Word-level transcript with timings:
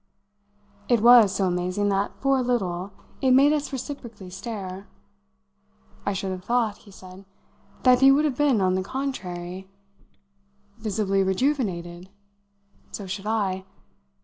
It 0.89 0.99
was 0.99 1.31
so 1.35 1.45
amazing 1.45 1.89
that, 1.89 2.19
for 2.19 2.39
a 2.39 2.41
little, 2.41 2.91
it 3.21 3.29
made 3.29 3.53
us 3.53 3.71
reciprocally 3.71 4.31
stare. 4.31 4.87
"I 6.07 6.13
should 6.13 6.31
have 6.31 6.43
thought," 6.43 6.77
he 6.77 6.89
said, 6.89 7.23
"that 7.83 8.01
he 8.01 8.11
would 8.11 8.25
have 8.25 8.35
been 8.35 8.61
on 8.61 8.73
the 8.73 8.81
contrary" 8.81 9.69
"Visibly 10.79 11.21
rejuvenated? 11.21 12.09
So 12.91 13.05
should 13.05 13.27
I. 13.27 13.63